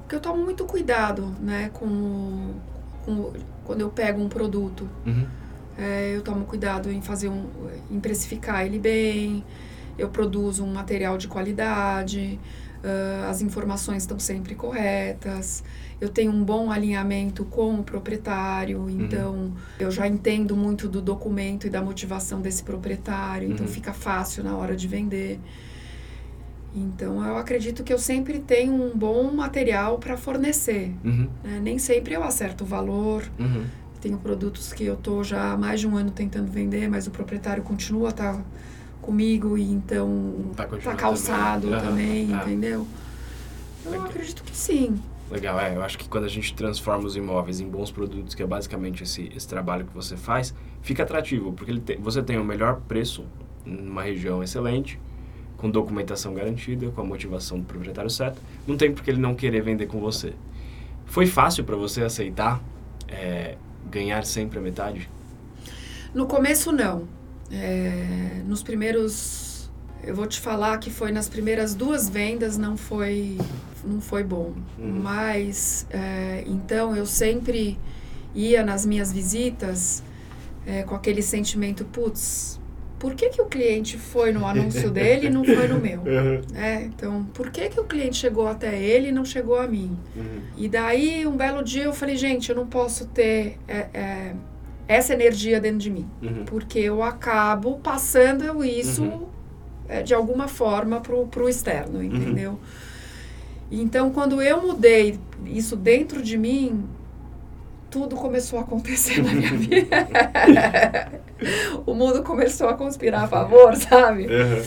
[0.00, 2.54] porque eu tomo muito cuidado, né, com,
[3.04, 3.32] com
[3.64, 4.88] quando eu pego um produto.
[5.06, 5.26] Uhum.
[5.78, 7.46] É, eu tomo cuidado em fazer um,
[7.90, 9.44] em precificar ele bem.
[9.98, 12.38] Eu produzo um material de qualidade.
[12.78, 15.64] Uh, as informações estão sempre corretas.
[16.00, 19.52] Eu tenho um bom alinhamento com o proprietário, então uhum.
[19.80, 23.72] eu já entendo muito do documento e da motivação desse proprietário, então uhum.
[23.72, 25.40] fica fácil na hora de vender.
[26.72, 30.94] Então eu acredito que eu sempre tenho um bom material para fornecer.
[31.04, 31.28] Uhum.
[31.42, 31.58] Né?
[31.60, 33.24] Nem sempre eu acerto o valor.
[33.38, 33.64] Uhum.
[34.00, 37.10] Tenho produtos que eu estou já há mais de um ano tentando vender, mas o
[37.10, 38.40] proprietário continua tá
[39.08, 42.86] comigo e então tá, tá calçado também, também entendeu?
[43.82, 44.06] Eu Legal.
[44.06, 45.00] acredito que sim.
[45.30, 45.74] Legal, é.
[45.74, 49.02] Eu acho que quando a gente transforma os imóveis em bons produtos, que é basicamente
[49.02, 52.82] esse, esse trabalho que você faz, fica atrativo, porque ele tem, você tem o melhor
[52.86, 53.24] preço
[53.64, 55.00] numa região excelente,
[55.56, 58.38] com documentação garantida, com a motivação do proprietário certa.
[58.66, 60.34] Não tem por que ele não querer vender com você.
[61.06, 62.62] Foi fácil para você aceitar
[63.08, 63.56] é,
[63.90, 65.08] ganhar sempre a metade?
[66.12, 67.17] No começo, não.
[67.50, 69.70] É, nos primeiros.
[70.02, 73.36] Eu vou te falar que foi nas primeiras duas vendas não foi,
[73.84, 74.54] não foi bom.
[74.78, 75.00] Uhum.
[75.02, 77.78] Mas, é, então, eu sempre
[78.34, 80.02] ia nas minhas visitas
[80.66, 82.58] é, com aquele sentimento: putz,
[82.98, 86.00] por que, que o cliente foi no anúncio dele e não foi no meu?
[86.00, 86.40] Uhum.
[86.54, 89.96] É, então, por que, que o cliente chegou até ele e não chegou a mim?
[90.16, 90.40] Uhum.
[90.56, 94.34] E daí, um belo dia, eu falei, gente, eu não posso ter é, é,
[94.88, 96.08] essa energia dentro de mim.
[96.22, 96.44] Uhum.
[96.46, 99.26] Porque eu acabo passando isso, uhum.
[99.86, 102.58] é, de alguma forma, pro, pro externo, entendeu?
[103.70, 106.88] Então, quando eu mudei isso dentro de mim,
[107.90, 111.12] tudo começou a acontecer na minha vida.
[111.86, 114.26] o mundo começou a conspirar a favor, sabe?
[114.26, 114.62] Uhum.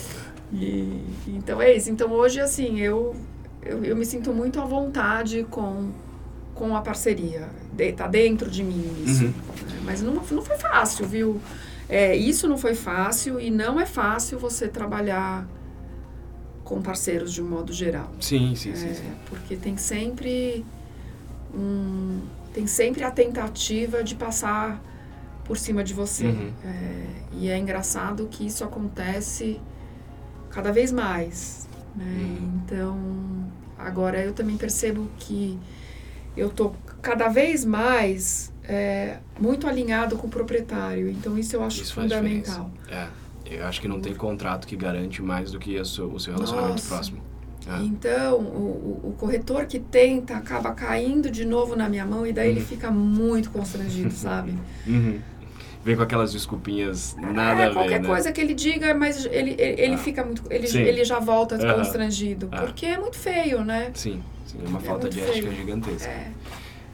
[0.53, 1.89] E, então é isso.
[1.89, 3.15] Então hoje, assim, eu,
[3.63, 5.89] eu, eu, me sinto muito à vontade com,
[6.53, 7.49] com a parceria.
[7.73, 9.25] De, tá dentro de mim isso.
[9.25, 9.33] Uhum.
[9.83, 11.41] Mas não, não foi fácil, viu?
[11.89, 15.47] É, isso não foi fácil e não é fácil você trabalhar
[16.63, 18.09] com parceiros de um modo geral.
[18.19, 18.87] Sim, sim, sim.
[18.87, 19.11] É, sim.
[19.25, 20.65] Porque tem sempre
[21.53, 22.21] um
[22.53, 24.81] tem sempre a tentativa de passar
[25.43, 26.25] por cima de você.
[26.27, 26.53] Uhum.
[26.63, 29.59] É, e é engraçado que isso acontece
[30.49, 31.67] cada vez mais.
[31.95, 32.05] Né?
[32.05, 32.61] Uhum.
[32.63, 32.99] Então,
[33.77, 35.57] agora eu também percebo que
[36.35, 41.09] eu tô cada vez mais é, muito alinhado com o proprietário.
[41.09, 42.71] Então, isso eu acho isso fundamental.
[42.89, 43.07] É,
[43.45, 46.33] eu acho que não tem contrato que garante mais do que o seu, o seu
[46.33, 46.87] relacionamento Nossa.
[46.87, 47.21] próximo.
[47.67, 47.83] É.
[47.83, 52.49] Então, o, o, corretor que tenta acaba caindo de novo na minha mão e daí
[52.49, 52.55] uhum.
[52.55, 54.53] ele fica muito constrangido, sabe?
[54.87, 55.19] Uhum.
[55.83, 58.07] Vem com aquelas desculpinhas, nada é, a ver, qualquer né?
[58.07, 59.97] coisa que ele diga, mas ele, ele, ele Ah.
[59.97, 60.43] fica muito.
[60.49, 60.81] Ele, Sim.
[60.81, 61.77] ele já volta Aham.
[61.79, 62.47] constrangido.
[62.47, 63.89] Porque é muito feio, né?
[63.95, 66.09] Sim, sim, é uma É falta de ética gigantesca.
[66.09, 66.31] É.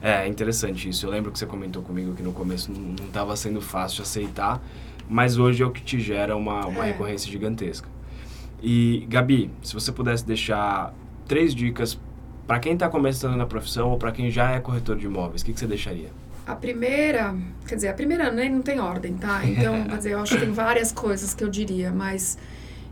[0.02, 1.06] É, interessante isso.
[1.06, 4.62] Eu lembro que você comentou comigo que no começo não estava sendo fácil aceitar,
[5.10, 6.92] mas hoje é o que te gera uma, uma É.
[6.92, 7.90] recorrência gigantesca.
[8.62, 10.94] E, Gabi, se você pudesse deixar
[11.28, 12.00] três dicas
[12.46, 15.46] para quem está começando na profissão ou para quem já é corretor de imóveis, o
[15.46, 16.10] que, que você deixaria?
[16.46, 17.36] A primeira,
[17.68, 19.42] quer dizer, a primeira nem não tem ordem, tá?
[19.46, 22.38] Então, quer dizer, eu acho que tem várias coisas que eu diria, mas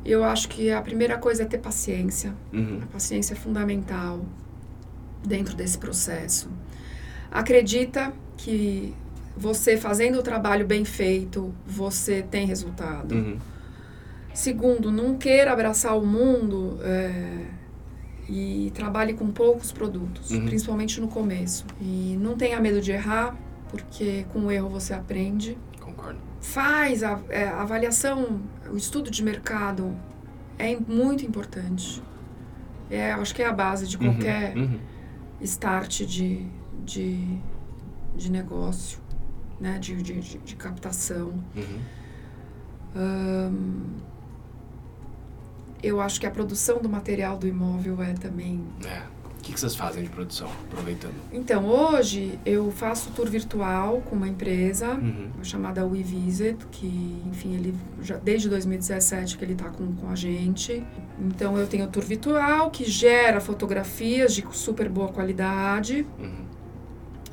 [0.03, 2.33] eu acho que a primeira coisa é ter paciência.
[2.51, 2.79] Uhum.
[2.83, 4.21] A paciência é fundamental
[5.27, 6.49] dentro desse processo.
[7.31, 8.93] Acredita que
[9.35, 13.13] você fazendo o trabalho bem feito, você tem resultado.
[13.15, 13.37] Uhum.
[14.33, 17.45] Segundo, não queira abraçar o mundo é,
[18.29, 20.45] e trabalhe com poucos produtos, Uhum.
[20.45, 21.65] principalmente no começo.
[21.81, 23.35] E não tenha medo de errar,
[23.69, 25.57] porque com o erro você aprende.
[25.79, 26.19] Concordo.
[26.41, 29.95] Faz a, é, a avaliação, o estudo de mercado
[30.59, 32.01] é muito importante.
[32.89, 34.79] É, acho que é a base de qualquer Uhum.
[35.41, 36.47] Start de,
[36.83, 37.39] de,
[38.15, 38.99] de negócio,
[39.59, 39.77] né?
[39.79, 41.33] de, de, de, de captação.
[41.55, 41.79] Uhum.
[42.95, 44.05] Ahn,
[45.83, 48.65] eu acho que a produção do material do imóvel é também.
[48.85, 49.14] É.
[49.45, 51.13] O que, que vocês fazem de produção, aproveitando?
[51.31, 55.29] Então, hoje eu faço tour virtual com uma empresa Uhum.
[55.43, 60.83] chamada WeVisit, que, enfim, ele já desde 2017 que ele está com, com a gente.
[61.19, 66.45] Então, eu tenho tour virtual que gera fotografias de super boa qualidade Uhum.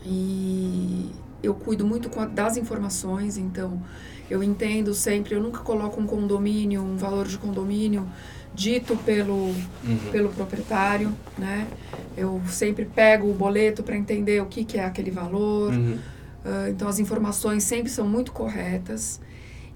[0.05, 1.11] e
[1.42, 3.83] eu cuido muito das informações, então
[4.31, 8.07] eu entendo sempre, eu nunca coloco um condomínio, um valor de condomínio
[8.54, 9.34] dito pelo,
[9.84, 9.98] Uhum.
[10.10, 11.66] pelo proprietário, né?
[12.16, 15.72] Eu sempre pego o boleto para entender o que, que é aquele valor.
[15.72, 15.98] Uhum.
[16.44, 19.20] Ah, então as informações sempre são muito corretas.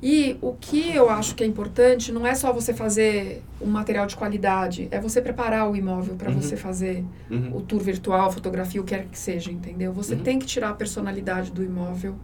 [0.02, 4.06] E o que eu acho que é importante não é só você fazer um material
[4.06, 6.40] de qualidade, é você preparar o imóvel para Uhum.
[6.42, 7.56] você fazer Uhum.
[7.56, 9.94] o tour virtual, fotografia, o que quer que seja, entendeu?
[9.94, 10.20] Você Uhum.
[10.20, 12.14] tem que tirar a personalidade do imóvel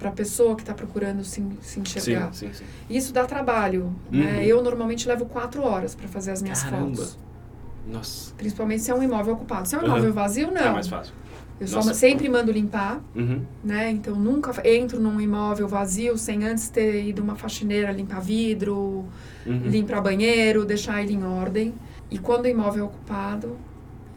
[0.00, 2.32] para a pessoa que está procurando se, se enxergar.
[2.32, 2.64] Sim, sim, sim.
[2.88, 3.94] Isso dá trabalho.
[4.10, 4.36] Né?
[4.38, 4.40] Uhum.
[4.40, 6.96] Eu normalmente levo quatro horas para fazer as minhas Caramba.
[6.96, 7.18] fotos.
[7.86, 8.34] Nossa.
[8.34, 9.68] Principalmente se é um imóvel ocupado.
[9.68, 9.88] Se é um Uhum.
[9.88, 10.60] imóvel vazio, não.
[10.62, 11.12] É mais fácil.
[11.60, 13.42] Eu só sempre mando limpar, Uhum.
[13.62, 13.90] né?
[13.90, 19.04] Então nunca entro num imóvel vazio sem antes ter ido uma faxineira limpar vidro,
[19.44, 19.58] Uhum.
[19.66, 21.74] limpar banheiro, deixar ele em ordem.
[22.10, 23.58] E quando o imóvel é ocupado,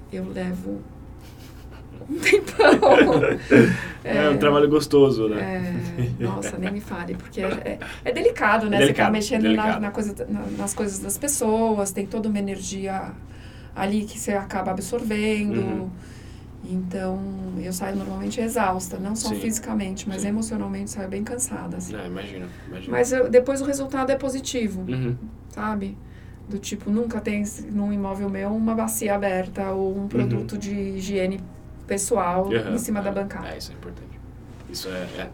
[0.10, 0.80] eu levo
[2.14, 2.74] um tempão.
[4.06, 5.64] É, um trabalho gostoso, né?
[6.20, 8.76] É, nossa, nem me fale, porque é, é- é delicado, né?
[8.76, 12.28] É Você delicado, tá mexendo na, na coisa, na- nas coisas das pessoas, tem toda
[12.28, 13.14] uma energia
[13.74, 15.58] ali que você acaba absorvendo.
[15.62, 15.90] Uhum.
[16.66, 17.18] Então,
[17.62, 19.36] eu saio normalmente exausta, não só Sim.
[19.40, 20.30] fisicamente, mas Sim.
[20.30, 21.78] emocionalmente saio bem cansada.
[21.78, 21.94] assim.
[21.94, 22.92] Não, imagino, imagino.
[22.92, 25.16] Mas eu- depois o resultado é positivo, Uhum.
[25.50, 25.98] sabe?
[26.50, 31.40] Do tipo, nunca tem num imóvel meu uma bacia aberta ou um produto de higiene
[31.88, 32.74] pessoal Uhum.
[32.76, 33.48] em cima da É, bancada.
[33.50, 34.20] É, isso é importante.
[34.70, 34.92] Isso é,
[35.22, 35.30] é.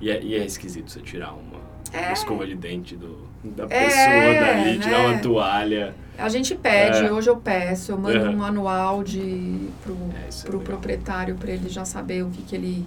[0.00, 0.22] E, é.
[0.22, 1.58] e é esquisito você tirar uma,
[1.92, 2.12] uma É.
[2.12, 4.78] escova de dente do, da É, pessoa dali, né?
[4.82, 5.94] tirar uma toalha.
[6.18, 7.12] A gente pede, É.
[7.12, 9.96] hoje eu peço, eu mando um manual de pro,
[10.44, 12.86] pro proprietário para ele já saber o que, que ele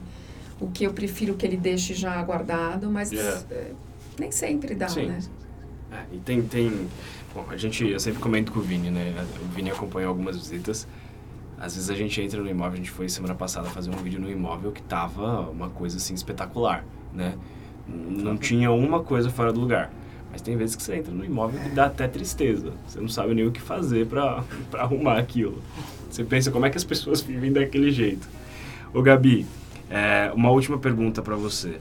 [0.60, 3.12] o que eu prefiro que ele deixe já guardado, mas
[4.18, 5.08] nem sempre dá, sim.
[5.08, 5.20] né?
[5.92, 6.88] É, e tem, tem.
[7.34, 7.86] Bom, a gente.
[7.86, 9.14] Eu sempre comento com o Vini, né?
[9.42, 10.88] O Vini acompanhou algumas visitas.
[11.66, 14.20] Às vezes a gente entra no imóvel, a gente foi semana passada fazer um vídeo
[14.20, 17.34] no imóvel que tava uma coisa assim espetacular, né?
[17.88, 19.92] Não tinha uma coisa fora do lugar.
[20.32, 22.72] Mas tem vezes que você entra no imóvel e dá até tristeza.
[22.88, 25.60] Você não sabe nem o que fazer pra, pra arrumar aquilo.
[26.08, 28.30] Você pensa como é que as pessoas vivem daquele jeito.
[28.94, 29.48] Ô Gabi,
[29.90, 31.80] é, uma última pergunta pra você.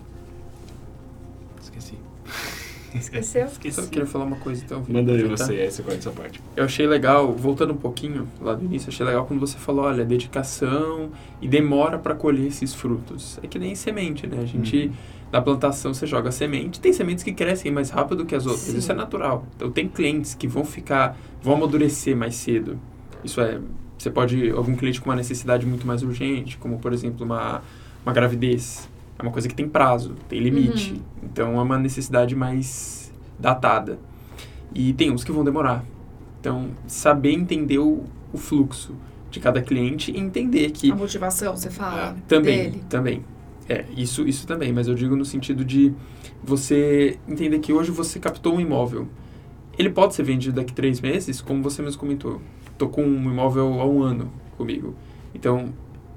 [2.95, 3.47] Esqueceu?
[3.47, 3.83] Esqueci.
[3.83, 4.83] Só queria falar uma coisa então.
[4.83, 6.41] Vini, Manda aí você, aí você corta essa parte.
[6.57, 10.05] Eu achei legal, voltando um pouquinho lá do início, achei legal quando você falou, olha,
[10.05, 13.39] dedicação e demora para colher esses frutos.
[13.43, 14.39] É que nem semente, né?
[14.41, 14.93] A gente, Uhum.
[15.33, 16.79] na plantação, você joga semente.
[16.81, 18.65] Tem sementes que crescem mais rápido que as outras.
[18.65, 18.79] Sim.
[18.79, 19.45] Isso é natural.
[19.57, 22.79] Então, tem clientes que vão ficar, vão amadurecer mais cedo.
[23.25, 23.59] Isso é,
[23.99, 27.63] você pode, algum cliente com uma necessidade muito mais urgente, como, por exemplo, uma,
[28.05, 28.89] uma gravidez.
[29.19, 30.93] É uma coisa que tem prazo, tem limite.
[30.93, 31.01] Uhum.
[31.23, 33.99] Então, é uma necessidade mais datada.
[34.75, 35.85] E tem uns que vão demorar.
[36.41, 38.95] Então, saber entender o, o fluxo
[39.31, 42.85] de cada cliente e entender que A motivação, você fala, É, também, dele.
[42.89, 43.25] também.
[43.69, 45.93] É, isso, isso também, mas eu digo no sentido de
[46.43, 49.09] você entender que hoje você captou um imóvel.
[49.79, 52.41] Ele pode ser vendido daqui a três meses, como você mesmo comentou.
[52.77, 54.95] Tô com um imóvel há um ano comigo.
[55.35, 55.73] Então,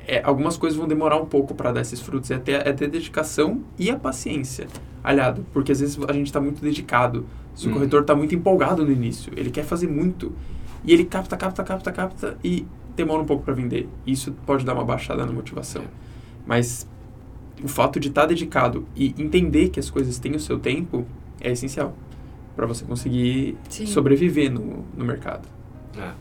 [0.08, 2.32] é, algumas coisas vão demorar um pouco para dar esses frutos.
[2.32, 4.68] É ter, é ter dedicação e a paciência
[5.04, 5.46] aliado.
[5.52, 7.26] Porque às vezes a gente está muito dedicado.
[7.54, 7.74] Se o Hum.
[7.74, 10.32] corretor está muito empolgado no início, ele quer fazer muito.
[10.86, 12.66] E ele capta, capta, capta, capta e
[12.96, 13.90] demora um pouco para vender.
[14.06, 15.84] Isso pode dar uma baixada na motivação.
[16.46, 16.88] Mas
[17.64, 21.06] o fato de estar dedicado e entender que as coisas têm o seu tempo
[21.42, 21.94] é essencial
[22.56, 23.86] para você conseguir Sim.
[23.88, 25.48] sobreviver no, no mercado.
[26.00, 26.14] Ah,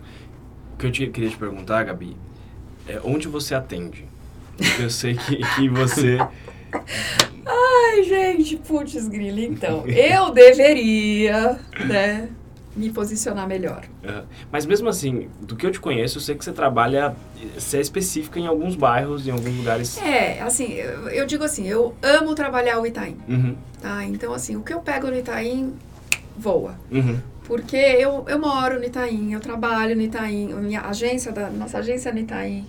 [0.75, 2.17] o que eu te- queria te perguntar, Gabi,
[2.89, 4.05] é onde você atende?
[4.79, 6.19] Eu sei que, que você.
[7.47, 9.87] Ai, gente, putz, grilo, então.
[9.87, 12.29] Eu deveria, né,
[12.75, 13.85] me posicionar melhor.
[14.05, 17.15] Ah, mas mesmo assim, do que eu te conheço, eu sei que você trabalha.
[17.57, 19.97] Você é específica em alguns bairros, em alguns lugares.
[19.99, 24.05] É, assim, eu, eu digo assim, eu amo trabalhar o Itaim, Uhum, tá?
[24.05, 25.73] Então, assim, o que eu pego no Itaim,
[26.37, 26.75] voa.
[26.91, 31.79] uhum, Porque eu, eu moro no Itaim, eu trabalho no Itaim, minha agência, da, nossa
[31.79, 32.67] agência é no Itaim.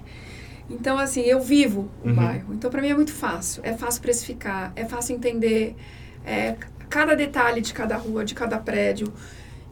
[0.69, 2.15] Então, assim, eu vivo o Uhum.
[2.15, 2.53] bairro.
[2.53, 3.61] Então, para mim é muito fácil.
[3.65, 5.75] É fácil precificar, é fácil entender
[6.25, 6.55] é,
[6.89, 9.11] cada detalhe de cada rua, de cada prédio.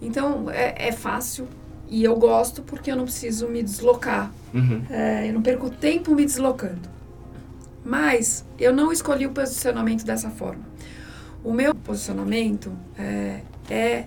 [0.02, 1.48] Então, é, é fácil
[1.88, 4.32] e eu gosto porque eu não preciso me deslocar.
[4.54, 4.82] uhum.
[4.89, 6.89] É, eu não perco tempo me deslocando.
[7.84, 10.63] Mas eu não escolhi o posicionamento dessa forma.
[11.44, 14.06] O meu posicionamento é, é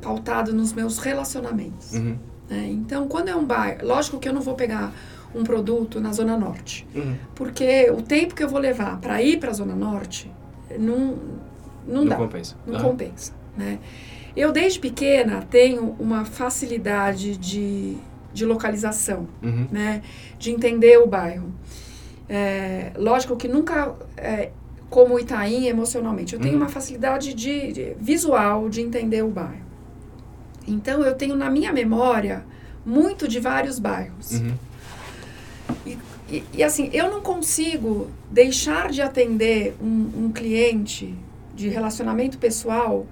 [0.00, 1.92] pautado nos meus relacionamentos.
[1.94, 2.16] Uhum,
[2.48, 2.66] né?
[2.70, 4.92] Então, quando é um bairro, lógico que eu não vou pegar
[5.34, 7.14] um produto na Zona Norte, uhum.
[7.34, 10.30] porque o tempo que eu vou levar para ir para a Zona Norte
[10.78, 11.16] não,
[11.86, 12.56] não, dá compensa.
[12.66, 13.78] não Ah, compensa, né?
[14.36, 17.96] Eu, desde pequena, tenho uma facilidade de,
[18.32, 20.00] de localização, Uhum, né?
[20.38, 21.52] De entender o bairro.
[22.28, 24.50] É, lógico que nunca, é,
[24.90, 26.34] como Itaim, emocionalmente.
[26.34, 26.60] Eu tenho Uhum.
[26.60, 29.67] uma facilidade de, de- visual de entender o bairro.
[30.68, 32.44] Então, eu tenho na minha memória
[32.84, 34.32] muito de vários bairros.
[34.32, 34.54] uhum,
[36.30, 41.14] E, e, assim, eu não consigo deixar de atender um, um cliente
[41.54, 43.06] de relacionamento pessoal,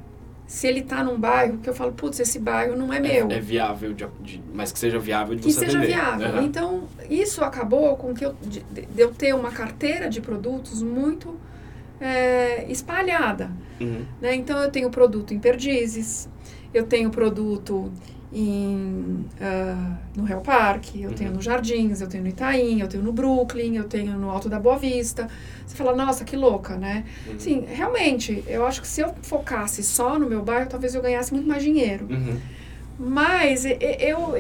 [0.47, 3.31] se ele tá num bairro que eu falo, putz, esse bairro não é, meu.
[3.31, 5.95] É, viável, de, de, mas que seja viável de que você seja atender.
[5.95, 6.29] viável.
[6.29, 6.43] Aham.
[6.43, 11.35] Então, isso acabou com que eu, de, de eu ter uma carteira de produtos muito
[12.01, 13.51] é, espalhada.
[13.81, 14.05] Uhum.
[14.21, 14.37] Né?
[14.37, 16.29] Então, eu tenho produto em Perdizes,
[16.73, 17.93] eu tenho produto
[18.33, 21.37] em, ah, no Real Park, eu tenho Uhum.
[21.37, 24.59] no Jardins, eu tenho no Itaim, eu tenho no Brooklyn, eu tenho no Alto da
[24.59, 25.29] Boa Vista.
[25.67, 27.05] Você fala, nossa, que louca, né?
[27.27, 27.39] Uhum.
[27.39, 31.33] Sim, realmente, eu acho que se eu focasse só no meu bairro, talvez eu ganhasse
[31.33, 32.07] muito mais dinheiro.
[32.11, 32.39] Uhum.
[32.99, 34.35] Mas eu, eu,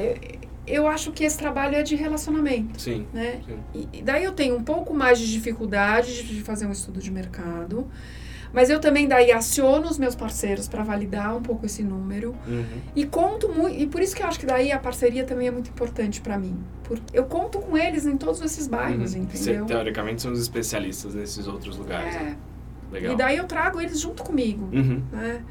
[0.67, 3.07] eu acho que esse trabalho é de relacionamento, Sim.
[3.12, 3.41] né?
[3.47, 3.87] Sim.
[3.93, 7.11] E, daí eu tenho um pouco mais de dificuldade de, de fazer um estudo de
[7.11, 7.87] mercado.
[8.57, 12.35] Mas eu também daí aciono os meus parceiros para validar um pouco esse número.
[12.49, 12.64] Uhum.
[12.97, 15.51] E conto muito, e por isso que eu acho que daí a parceria também é
[15.51, 16.57] muito importante para mim.
[16.83, 19.25] Porque eu conto com eles em todos esses bairros, Uhum.
[19.25, 19.66] entendeu?
[19.66, 22.14] Cê, teoricamente são os especialistas nesses outros lugares.
[22.14, 22.35] né?
[22.90, 22.95] É.
[22.95, 23.12] Legal.
[23.12, 25.03] E daí eu trago eles junto comigo, Uhum.
[25.12, 25.42] né?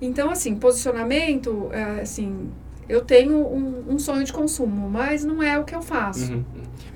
[0.00, 2.50] Então, assim, posicionamento, é, assim,
[2.88, 6.32] eu tenho um, um sonho de consumo, mas não é o que eu faço.
[6.32, 6.44] Uhum.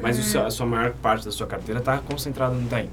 [0.00, 0.22] Mas É.
[0.22, 2.88] seu- a sua maior parte da sua carteira está concentrada no Itaim.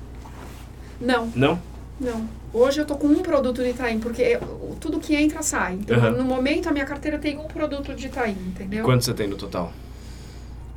[1.00, 1.60] Não, Não?
[2.00, 2.28] Não.
[2.54, 5.74] Hoje eu tô com um produto de Itaim, porque eu- tudo que entra sai.
[5.76, 6.12] Então, Aham.
[6.12, 8.84] no momento, a minha carteira tem um produto de Itaim, entendeu?
[8.84, 9.72] Quanto você tem no total?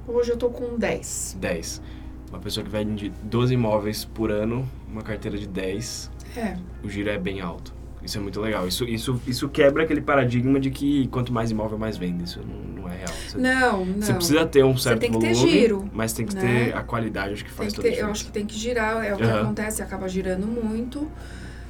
[0.08, 1.36] Hoje eu tô com 10.
[1.40, 1.82] 10.
[2.30, 6.56] Uma pessoa que vende 12 imóveis por ano, uma carteira de 10, É.
[6.82, 7.74] o giro é bem alto.
[8.02, 8.68] Isso é muito legal.
[8.68, 12.24] Isso, isso, isso quebra aquele paradigma de que quanto mais imóvel, mais vende.
[12.24, 13.08] Isso não, não é real.
[13.08, 14.02] Você, Não, não.
[14.02, 16.40] você precisa ter um certo tem que ter volume, giro, mas tem que né?
[16.40, 18.56] ter a qualidade, acho que faz que toda a ter, eu acho que tem que
[18.56, 19.42] girar, é o que Aham.
[19.42, 21.10] acontece, acaba girando muito.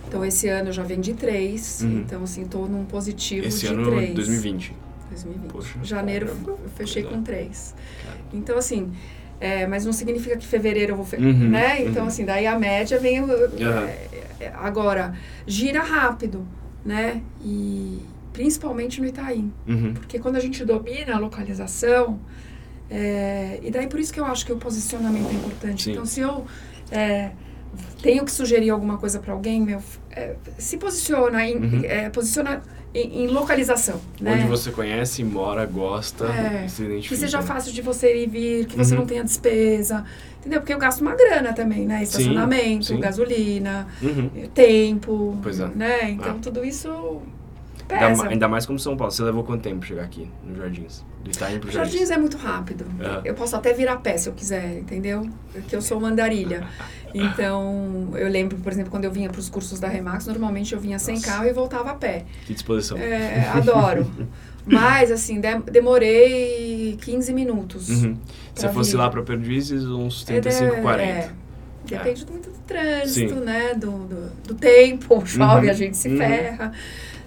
[0.09, 1.81] Então, esse ano eu já vendi três.
[1.83, 1.99] Uhum.
[1.99, 4.15] Então, assim, tô num positivo Esse de ano, três.
[4.15, 4.73] 2020.
[5.11, 5.51] 2020.
[5.51, 7.17] Poxa, Janeiro eu fechei Pois é.
[7.17, 7.75] com três.
[8.33, 8.93] Então, assim,
[9.40, 11.83] é, mas não significa que fevereiro eu vou fechar, Uhum, né?
[11.85, 12.09] Então, uhum.
[12.09, 13.18] assim, daí a média vem...
[13.18, 15.14] É, é, agora,
[15.46, 16.46] gira rápido,
[16.85, 17.22] né?
[17.42, 18.01] E
[18.33, 19.53] principalmente no Itaim.
[19.66, 19.94] Uhum.
[19.94, 22.20] Porque quando a gente domina a localização,
[22.90, 25.85] é, e daí por isso que eu acho que o posicionamento é importante.
[25.85, 25.92] Sim.
[25.92, 26.44] Então, se eu
[26.90, 27.31] é,
[28.03, 31.81] tenho que sugerir alguma coisa para alguém, meu, é, se posiciona em, Uhum.
[31.85, 32.62] é, posiciona
[32.95, 34.35] em, em localização, né?
[34.35, 37.15] Onde você conhece, mora, gosta É, se identifica.
[37.15, 39.01] Que seja fácil de você ir e vir, que você Uhum.
[39.01, 40.05] não tenha despesa,
[40.39, 40.61] entendeu?
[40.61, 42.03] Porque eu gasto uma grana também, né?
[42.03, 43.01] Estacionamento, sim.
[43.01, 44.31] gasolina, Uhum.
[44.55, 45.67] tempo, Pois é.
[45.69, 46.11] né?
[46.11, 46.39] Então Ah.
[46.41, 47.21] tudo isso
[47.88, 49.12] Ainda, ainda mais como São Paulo.
[49.12, 51.05] Você levou quanto tempo chegar aqui, no Jardins?
[51.22, 51.92] Do Itaim pro Jardins?
[51.92, 52.85] Jardins é muito rápido.
[53.25, 53.31] É.
[53.31, 55.29] Eu posso até virar pé se eu quiser, entendeu?
[55.53, 56.66] Porque eu sou uma andarilha.
[57.18, 60.81] Então, eu lembro, por exemplo, quando eu vinha para os cursos da Remax, normalmente eu
[60.81, 61.27] vinha sem Nossa.
[61.27, 62.27] carro e voltava a pé.
[62.44, 62.99] Que disposição.
[62.99, 64.07] É, adoro.
[64.66, 67.88] Mas, assim, de- demorei 15 minutos.
[67.88, 68.18] Uhum.
[68.55, 68.96] Se eu fosse vir.
[68.99, 71.03] lá pra Perdizes, uns É, 35, de- 40.
[71.11, 71.31] é.
[71.94, 73.40] Depende muito do trânsito, Sim.
[73.40, 73.75] né?
[73.75, 75.22] Do, do, do tempo.
[75.27, 75.70] Chove, Uhum.
[75.70, 76.16] a gente se Uhum.
[76.18, 76.72] ferra.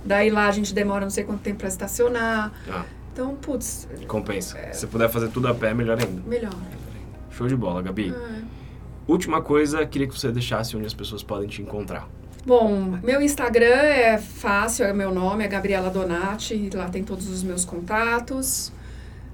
[0.06, 2.52] Daí lá a gente demora não sei quanto tempo para estacionar.
[2.70, 4.58] Ah, Então, putz, compensa.
[4.58, 4.72] É.
[4.72, 6.22] Se você puder fazer tudo a pé, melhor ainda.
[6.28, 6.54] melhor.
[7.32, 8.14] Show de bola, Gabi.
[8.16, 8.40] Ah.
[9.08, 12.08] Última coisa, queria que você deixasse onde as pessoas podem te encontrar.
[12.46, 17.44] Bom, meu Instagram é fácil, é meu nome, é Gabriela Donati, lá tem todos os
[17.44, 18.72] meus contatos.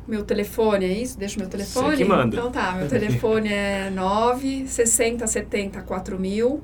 [0.07, 1.17] Meu telefone é isso?
[1.17, 1.91] Deixa o meu telefone?
[1.91, 2.35] Você que manda.
[2.35, 6.61] Então tá, meu telefone é 9 60 70 4000.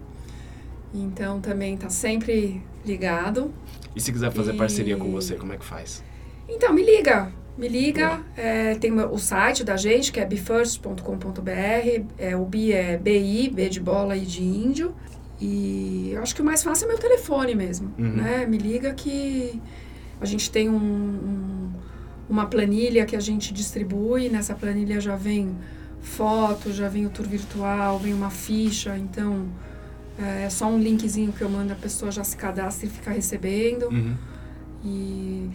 [0.93, 3.51] Então também tá sempre ligado.
[3.95, 6.03] E se quiser fazer E- parceria com você, como é que faz?
[6.47, 8.19] Então me liga, me liga.
[8.37, 12.03] É, tem o site da gente que é bifirst.com.br.
[12.17, 14.93] É, o bi é BI, B de bola e de índio.
[15.39, 18.15] E eu acho que o mais fácil é meu telefone mesmo, Uhum.
[18.17, 18.45] né?
[18.45, 19.59] Me liga que
[20.19, 21.50] a gente tem um, um-
[22.31, 24.29] uma planilha que a gente distribui.
[24.29, 25.53] Nessa planilha já vem
[26.01, 28.97] foto, já vem o tour virtual, vem uma ficha.
[28.97, 29.45] Então
[30.17, 33.87] é só um linkzinho que eu mando, a pessoa já se cadastra e fica recebendo.
[33.87, 34.15] Uhum.
[34.83, 35.49] E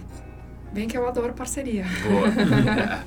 [0.72, 1.84] bem que eu adoro parceria.
[2.06, 3.02] Boa.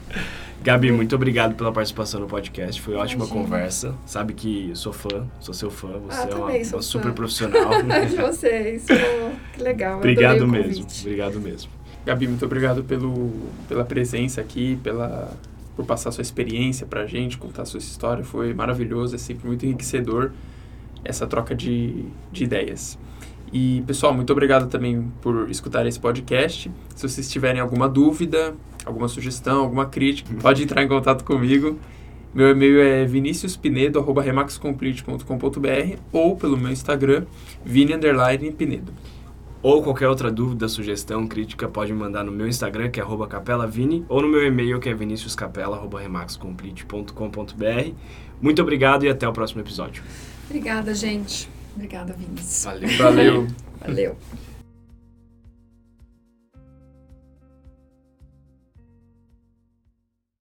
[0.62, 2.82] Gabi, muito obrigado pela participação no podcast.
[2.82, 3.42] Foi ótima Imagina.
[3.44, 3.96] conversa.
[4.06, 6.00] Sabe que sou fã, sou seu fã.
[6.00, 7.72] Você Ah, é uma, uma super profissional.
[8.10, 8.84] de vocês.
[8.86, 8.94] Pô,
[9.54, 9.98] que legal.
[10.00, 10.86] obrigado mesmo.
[11.02, 11.79] Obrigado mesmo.
[12.06, 13.32] Gabi, muito obrigado pelo,
[13.68, 15.32] pela presença aqui, pela,
[15.76, 18.24] por passar sua experiência pra gente, contar sua história.
[18.24, 20.32] Foi maravilhoso, é sempre muito enriquecedor
[21.04, 22.98] essa troca de, de ideias.
[23.52, 26.72] E, pessoal, muito obrigado também por escutar esse podcast.
[26.96, 28.54] Se vocês tiverem alguma dúvida,
[28.86, 31.80] alguma sugestão, alguma crítica, pode entrar em contato comigo.
[32.32, 37.26] Meu e-mail é viniciuspinedo.remaxcomplete.com.br ou pelo meu Instagram,
[37.66, 38.94] vini_pinedo.
[39.62, 44.06] Ou qualquer outra dúvida, sugestão, crítica, pode me mandar no meu Instagram, que é capelavini,
[44.08, 47.94] ou no meu e-mail, que é viniciuscapela.remaxcomplete.com.br.
[48.42, 50.02] Muito obrigado e até o próximo episódio.
[50.50, 51.50] Obrigada, gente.
[51.76, 52.64] Obrigada, Vinícius.
[52.64, 52.98] Valeu.
[52.98, 53.46] Valeu.
[53.86, 54.16] Valeu.